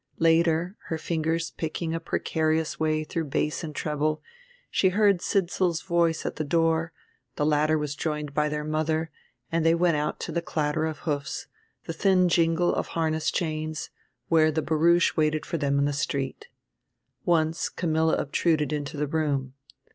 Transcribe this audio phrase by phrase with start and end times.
[0.17, 4.23] Later, her fingers picking a precarious way through bass and treble,
[4.71, 6.91] she heard Sidsall's voice at the door;
[7.35, 9.11] the latter was joined by their mother,
[9.51, 11.45] and they went out to the clatter of hoofs,
[11.83, 13.91] the thin jingle of harness chains,
[14.27, 16.47] where the barouche waited for them in the street.
[17.23, 19.53] Once Camilla obtruded into the room.